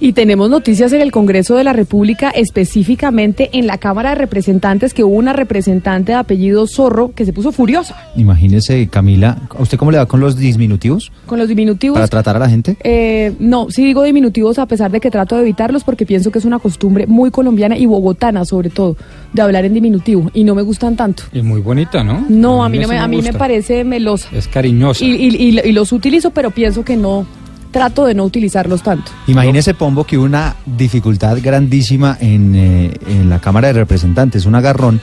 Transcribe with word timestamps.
Y 0.00 0.12
tenemos 0.12 0.48
noticias 0.48 0.92
en 0.92 1.00
el 1.00 1.10
Congreso 1.10 1.56
de 1.56 1.64
la 1.64 1.72
República, 1.72 2.30
específicamente 2.30 3.50
en 3.52 3.66
la 3.66 3.78
Cámara 3.78 4.10
de 4.10 4.14
Representantes, 4.14 4.94
que 4.94 5.02
hubo 5.02 5.16
una 5.16 5.32
representante 5.32 6.12
de 6.12 6.18
apellido 6.18 6.68
Zorro 6.68 7.10
que 7.16 7.24
se 7.24 7.32
puso 7.32 7.50
furiosa. 7.50 7.96
Imagínese, 8.14 8.86
Camila, 8.86 9.38
¿a 9.50 9.60
usted 9.60 9.76
cómo 9.76 9.90
le 9.90 9.98
va 9.98 10.06
con 10.06 10.20
los 10.20 10.36
diminutivos? 10.36 11.10
Con 11.26 11.40
los 11.40 11.48
diminutivos. 11.48 11.96
¿Para 11.96 12.06
tratar 12.06 12.36
a 12.36 12.38
la 12.38 12.48
gente? 12.48 12.76
Eh, 12.84 13.34
no, 13.40 13.70
sí 13.70 13.84
digo 13.84 14.04
diminutivos 14.04 14.60
a 14.60 14.66
pesar 14.66 14.92
de 14.92 15.00
que 15.00 15.10
trato 15.10 15.34
de 15.34 15.42
evitarlos 15.42 15.82
porque 15.82 16.06
pienso 16.06 16.30
que 16.30 16.38
es 16.38 16.44
una 16.44 16.60
costumbre 16.60 17.08
muy 17.08 17.32
colombiana 17.32 17.76
y 17.76 17.86
bogotana 17.86 18.44
sobre 18.44 18.70
todo 18.70 18.96
de 19.32 19.42
hablar 19.42 19.64
en 19.64 19.74
diminutivo 19.74 20.30
y 20.32 20.44
no 20.44 20.54
me 20.54 20.62
gustan 20.62 20.94
tanto. 20.94 21.24
Y 21.32 21.42
muy 21.42 21.60
bonita, 21.60 22.04
¿no? 22.04 22.24
No, 22.28 22.62
a 22.62 22.68
mí, 22.68 22.78
no 22.78 22.86
me, 22.86 22.98
a 22.98 23.08
mí 23.08 23.20
me 23.20 23.32
parece 23.32 23.82
melosa. 23.82 24.28
Es 24.32 24.46
cariñosa. 24.46 25.04
Y, 25.04 25.10
y, 25.10 25.58
y 25.58 25.72
los 25.72 25.90
utilizo, 25.90 26.30
pero 26.30 26.52
pienso 26.52 26.84
que 26.84 26.96
no 26.96 27.26
trato 27.70 28.04
de 28.06 28.14
no 28.14 28.24
utilizarlos 28.24 28.82
tanto. 28.82 29.10
Imagínese, 29.26 29.74
Pombo, 29.74 30.04
que 30.04 30.18
hubo 30.18 30.24
una 30.24 30.56
dificultad 30.64 31.38
grandísima 31.42 32.16
en, 32.20 32.54
eh, 32.54 32.92
en 33.06 33.28
la 33.28 33.40
Cámara 33.40 33.68
de 33.68 33.74
Representantes, 33.74 34.46
un 34.46 34.54
agarrón, 34.54 35.00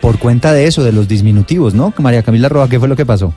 por 0.00 0.18
cuenta 0.18 0.52
de 0.52 0.66
eso, 0.66 0.82
de 0.82 0.92
los 0.92 1.08
disminutivos, 1.08 1.74
¿no? 1.74 1.92
María 1.98 2.22
Camila 2.22 2.48
Roa, 2.48 2.68
¿qué 2.68 2.78
fue 2.78 2.88
lo 2.88 2.96
que 2.96 3.06
pasó? 3.06 3.34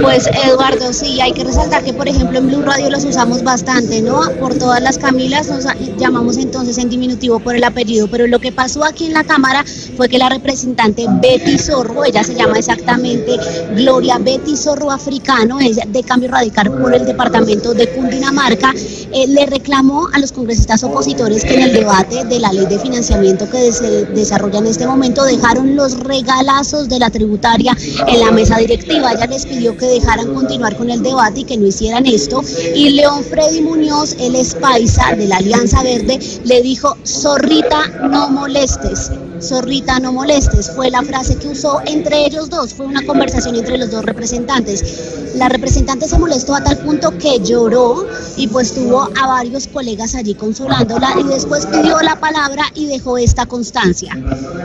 Pues 0.00 0.26
Eduardo, 0.26 0.92
sí, 0.92 1.20
hay 1.20 1.32
que 1.32 1.44
resaltar 1.44 1.84
que 1.84 1.92
por 1.92 2.08
ejemplo 2.08 2.38
en 2.38 2.46
Blue 2.46 2.62
Radio 2.62 2.88
los 2.88 3.04
usamos 3.04 3.42
bastante, 3.42 4.00
¿no? 4.00 4.20
Por 4.40 4.54
todas 4.54 4.80
las 4.80 4.96
Camilas 4.96 5.48
nos 5.48 5.66
llamamos 5.98 6.38
entonces 6.38 6.78
en 6.78 6.88
diminutivo 6.88 7.40
por 7.40 7.56
el 7.56 7.64
apellido, 7.64 8.08
pero 8.08 8.26
lo 8.26 8.38
que 8.38 8.52
pasó 8.52 8.84
aquí 8.84 9.06
en 9.06 9.12
la 9.12 9.24
Cámara 9.24 9.64
fue 9.96 10.08
que 10.08 10.18
la 10.18 10.28
representante 10.28 11.06
Betty 11.08 11.58
Zorro, 11.58 12.04
ella 12.04 12.24
se 12.24 12.34
llama 12.34 12.58
exactamente 12.58 13.36
Gloria 13.76 14.18
Betty 14.18 14.56
Zorro 14.56 14.90
Africano, 14.90 15.60
es 15.60 15.78
de 15.86 16.02
cambio 16.02 16.30
radical 16.30 16.70
por 16.70 16.94
el 16.94 17.04
departamento 17.04 17.74
de 17.74 17.88
Cundinamarca, 17.90 18.72
eh, 19.12 19.26
le 19.26 19.46
reclamó 19.46 20.08
a 20.12 20.18
los 20.18 20.32
congresistas 20.32 20.82
opositores 20.84 21.44
que 21.44 21.54
en 21.54 21.62
el 21.62 21.72
debate 21.72 22.24
de 22.24 22.38
la 22.38 22.52
ley 22.52 22.66
de 22.66 22.78
financiamiento 22.78 23.48
que 23.50 23.70
se 23.72 24.06
desarrolla 24.06 24.58
en 24.58 24.66
este 24.66 24.86
momento 24.86 25.24
dejaron 25.24 25.76
los 25.76 25.98
regalazos 26.00 26.88
de 26.88 26.98
la 26.98 27.10
tributaria 27.10 27.76
en 28.06 28.20
la 28.20 28.30
mesa 28.30 28.56
directiva. 28.58 29.12
Ella 29.12 29.26
les 29.26 29.44
pidió 29.46 29.76
que 29.82 29.88
dejaran 29.88 30.32
continuar 30.32 30.76
con 30.76 30.90
el 30.90 31.02
debate 31.02 31.40
y 31.40 31.44
que 31.44 31.56
no 31.56 31.66
hicieran 31.66 32.06
esto. 32.06 32.40
Y 32.72 32.90
León 32.90 33.24
Freddy 33.24 33.62
Muñoz, 33.62 34.14
el 34.20 34.36
es 34.36 34.54
paisa 34.54 35.16
de 35.16 35.26
la 35.26 35.38
Alianza 35.38 35.82
Verde, 35.82 36.20
le 36.44 36.62
dijo, 36.62 36.96
zorrita, 37.04 37.88
no 38.08 38.28
molestes. 38.28 39.10
Zorrita, 39.40 39.98
no 39.98 40.12
molestes. 40.12 40.70
Fue 40.76 40.88
la 40.88 41.02
frase 41.02 41.36
que 41.36 41.48
usó 41.48 41.80
entre 41.84 42.24
ellos 42.26 42.48
dos. 42.48 42.74
Fue 42.74 42.86
una 42.86 43.04
conversación 43.04 43.56
entre 43.56 43.76
los 43.76 43.90
dos 43.90 44.04
representantes. 44.04 45.34
La 45.34 45.48
representante 45.48 46.06
se 46.06 46.16
molestó 46.16 46.54
a 46.54 46.62
tal 46.62 46.78
punto 46.78 47.18
que 47.18 47.40
lloró 47.40 48.06
y 48.36 48.46
pues 48.46 48.72
tuvo 48.76 49.08
a 49.20 49.26
varios 49.26 49.66
colegas 49.66 50.14
allí 50.14 50.36
consolándola 50.36 51.16
y 51.18 51.24
después 51.24 51.66
pidió 51.66 51.98
la 52.02 52.20
palabra 52.20 52.66
y 52.76 52.86
dejó 52.86 53.18
esta 53.18 53.46
constancia. 53.46 54.16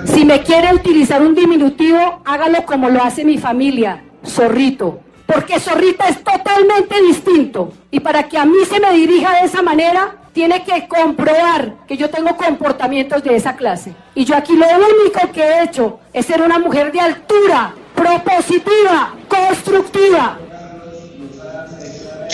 Si 0.05 0.25
me 0.25 0.43
quiere 0.43 0.75
utilizar 0.75 1.23
un 1.23 1.33
diminutivo, 1.33 2.21
hágalo 2.23 2.63
como 2.67 2.89
lo 2.89 3.01
hace 3.01 3.25
mi 3.25 3.39
familia, 3.39 4.03
zorrito 4.23 5.06
porque 5.27 5.59
zorrita 5.59 6.07
es 6.07 6.23
totalmente 6.23 6.99
distinto. 7.01 7.73
Y 7.91 7.99
para 7.99 8.23
que 8.23 8.37
a 8.37 8.45
mí 8.45 8.57
se 8.67 8.79
me 8.79 8.91
dirija 8.93 9.39
de 9.39 9.45
esa 9.45 9.61
manera, 9.61 10.15
tiene 10.33 10.63
que 10.63 10.87
comprobar 10.87 11.85
que 11.85 11.97
yo 11.97 12.09
tengo 12.09 12.35
comportamientos 12.35 13.23
de 13.23 13.35
esa 13.35 13.55
clase. 13.55 13.93
Y 14.15 14.25
yo 14.25 14.35
aquí 14.35 14.55
lo 14.55 14.65
único 14.65 15.31
que 15.31 15.43
he 15.43 15.63
hecho 15.63 15.99
es 16.13 16.25
ser 16.25 16.41
una 16.41 16.57
mujer 16.57 16.91
de 16.91 17.01
altura, 17.01 17.73
propositiva, 17.93 19.13
constructiva, 19.27 20.37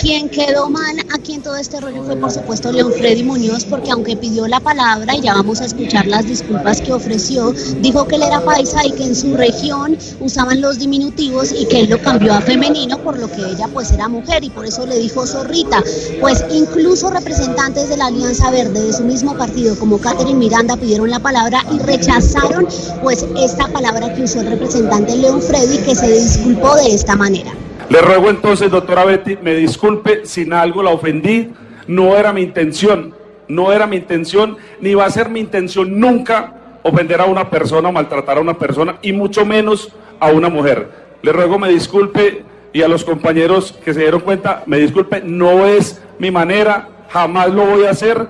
quien 0.04 0.28
quedó 0.28 0.68
mal 0.68 0.98
aquí 1.14 1.32
en 1.32 1.42
todo 1.42 1.56
este 1.56 1.80
rollo 1.80 2.04
fue 2.04 2.14
por 2.16 2.30
supuesto 2.30 2.70
León 2.70 2.92
Freddy 2.92 3.22
Muñoz, 3.22 3.64
porque 3.64 3.90
aunque 3.90 4.18
pidió 4.18 4.46
la 4.46 4.60
palabra 4.60 5.16
y 5.16 5.22
ya 5.22 5.32
vamos 5.32 5.62
a 5.62 5.64
escuchar 5.64 6.06
las 6.06 6.26
disculpas 6.26 6.82
que 6.82 6.92
ofreció, 6.92 7.54
dijo 7.80 8.06
que 8.06 8.16
él 8.16 8.24
era 8.24 8.44
paisa 8.44 8.84
y 8.84 8.92
que 8.92 9.04
en 9.04 9.16
su 9.16 9.34
región 9.34 9.96
usaban 10.20 10.60
los 10.60 10.78
diminutivos 10.78 11.52
y 11.58 11.64
que 11.64 11.80
él 11.80 11.88
lo 11.88 12.02
cambió 12.02 12.34
a 12.34 12.42
femenino, 12.42 12.98
por 12.98 13.18
lo 13.18 13.30
que 13.30 13.40
ella 13.50 13.66
pues 13.72 13.92
era 13.92 14.06
mujer 14.08 14.44
y 14.44 14.50
por 14.50 14.66
eso 14.66 14.84
le 14.84 14.98
dijo 14.98 15.26
zorrita. 15.26 15.82
Pues 16.20 16.44
incluso 16.52 17.08
representantes 17.08 17.88
de 17.88 17.96
la 17.96 18.08
Alianza 18.08 18.50
Verde 18.50 18.84
de 18.84 18.92
su 18.92 19.04
mismo 19.04 19.34
partido 19.38 19.74
como 19.78 19.96
Catherine 19.96 20.38
Miranda 20.38 20.76
pidieron 20.76 21.08
la 21.08 21.20
palabra 21.20 21.64
y 21.72 21.78
rechazaron 21.78 22.68
pues 23.02 23.24
esta 23.38 23.68
palabra 23.68 24.14
que 24.14 24.24
usó 24.24 24.42
el 24.42 24.48
representante 24.48 25.16
León 25.16 25.40
Freddy 25.40 25.78
que 25.78 25.94
se 25.94 26.12
disculpó 26.12 26.74
de 26.74 26.94
esta 26.94 27.16
manera. 27.16 27.63
Le 27.88 28.00
ruego 28.00 28.30
entonces, 28.30 28.70
doctora 28.70 29.04
Betty, 29.04 29.36
me 29.42 29.54
disculpe 29.54 30.24
si 30.24 30.50
algo 30.50 30.82
la 30.82 30.90
ofendí, 30.90 31.52
no 31.86 32.16
era 32.16 32.32
mi 32.32 32.42
intención, 32.42 33.14
no 33.46 33.72
era 33.72 33.86
mi 33.86 33.96
intención, 33.96 34.56
ni 34.80 34.94
va 34.94 35.04
a 35.04 35.10
ser 35.10 35.28
mi 35.28 35.40
intención 35.40 36.00
nunca 36.00 36.54
ofender 36.82 37.20
a 37.20 37.26
una 37.26 37.50
persona 37.50 37.90
o 37.90 37.92
maltratar 37.92 38.38
a 38.38 38.40
una 38.40 38.58
persona, 38.58 38.96
y 39.02 39.12
mucho 39.12 39.44
menos 39.44 39.92
a 40.18 40.28
una 40.28 40.48
mujer. 40.48 40.88
Le 41.22 41.32
ruego 41.32 41.58
me 41.58 41.68
disculpe 41.68 42.42
y 42.72 42.82
a 42.82 42.88
los 42.88 43.04
compañeros 43.04 43.78
que 43.84 43.94
se 43.94 44.00
dieron 44.00 44.20
cuenta, 44.20 44.62
me 44.66 44.78
disculpe, 44.78 45.22
no 45.22 45.66
es 45.66 46.02
mi 46.18 46.30
manera, 46.30 46.88
jamás 47.10 47.50
lo 47.50 47.66
voy 47.66 47.84
a 47.84 47.90
hacer. 47.90 48.26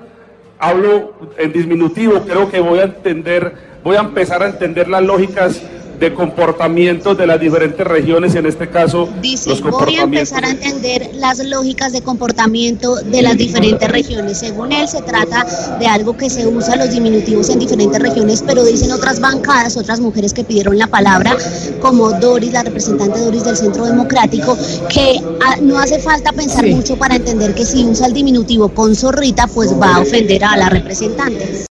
Hablo 0.59 1.15
en 1.39 1.53
disminutivo, 1.53 2.21
creo 2.27 2.51
que 2.51 2.61
voy 2.61 2.81
a 2.81 2.85
entender, 2.85 3.55
voy 3.83 3.97
a 3.97 4.01
empezar 4.01 4.43
a 4.43 4.49
entender 4.49 4.89
las 4.89 5.03
lógicas 5.03 5.63
de 5.99 6.15
comportamientos 6.15 7.17
de 7.17 7.27
las 7.27 7.41
diferentes 7.41 7.87
regiones, 7.87 8.35
en 8.35 8.47
este 8.47 8.69
caso 8.69 9.09
Dice, 9.21 9.51
los 9.51 9.61
voy 9.61 9.97
a 9.97 10.03
empezar 10.03 10.45
a 10.45 10.51
entender 10.51 11.11
las 11.15 11.39
lógicas 11.45 11.93
de 11.93 12.03
comportamiento 12.03 12.97
de 12.97 13.23
las 13.23 13.37
diferentes 13.37 13.89
regiones. 13.89 14.39
Según 14.39 14.73
él, 14.73 14.89
se 14.89 15.03
trata 15.03 15.47
de 15.79 15.87
algo 15.87 16.17
que 16.17 16.31
se 16.31 16.47
usa 16.47 16.77
los 16.77 16.91
diminutivos 16.91 17.49
en 17.51 17.59
diferentes 17.59 18.01
regiones, 18.01 18.43
pero 18.47 18.65
dicen 18.65 18.93
otras 18.93 19.21
bancadas, 19.21 19.77
otras 19.77 20.01
mujeres 20.01 20.33
que 20.33 20.45
pidieron 20.45 20.79
la 20.79 20.87
palabra, 20.87 21.37
como 21.81 22.11
Doris, 22.13 22.53
la 22.53 22.63
representante 22.63 23.21
Doris 23.21 23.45
del 23.45 23.57
Centro 23.57 23.85
Democrático, 23.87 24.57
que 24.89 25.21
ah, 25.43 25.57
no 25.61 25.79
hace 25.79 25.99
falta 25.99 26.33
pensar 26.33 26.67
mucho 26.67 26.97
para 26.97 27.17
entender 27.17 27.55
que 27.55 27.65
si 27.65 27.85
usa 27.85 28.07
el 28.07 28.13
diminutivo 28.13 28.69
con 28.69 28.95
zorrita, 28.95 29.47
pues 29.47 29.73
va 29.81 29.97
a 29.97 30.01
ofender 30.01 30.45
a 30.45 30.57
la 30.57 30.69
representante. 30.69 31.67